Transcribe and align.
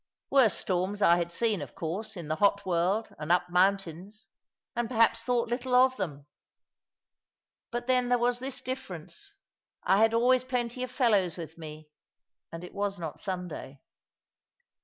Worse 0.31 0.55
storms 0.55 1.03
I 1.03 1.17
had 1.17 1.31
seen, 1.31 1.61
of 1.61 1.75
course, 1.75 2.17
in 2.17 2.27
the 2.27 2.37
hot 2.37 2.65
world 2.65 3.13
and 3.19 3.31
up 3.31 3.51
mountains, 3.51 4.29
and 4.75 4.89
perhaps 4.89 5.21
thought 5.21 5.47
little 5.47 5.75
of 5.75 5.95
them; 5.97 6.25
but 7.69 7.85
then 7.85 8.09
there 8.09 8.17
was 8.17 8.39
this 8.39 8.61
difference, 8.61 9.35
I 9.83 9.97
had 9.97 10.15
always 10.15 10.43
plenty 10.43 10.81
of 10.81 10.89
fellows 10.89 11.37
with 11.37 11.55
me, 11.55 11.87
and 12.51 12.63
it 12.63 12.73
was 12.73 12.97
not 12.97 13.19
Sunday. 13.19 13.79